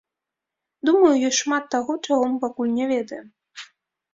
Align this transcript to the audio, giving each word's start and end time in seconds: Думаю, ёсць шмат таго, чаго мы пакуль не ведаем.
Думаю, 0.89 1.11
ёсць 1.27 1.41
шмат 1.41 1.63
таго, 1.75 1.99
чаго 2.07 2.23
мы 2.33 2.41
пакуль 2.47 2.73
не 2.79 2.85
ведаем. 2.93 3.25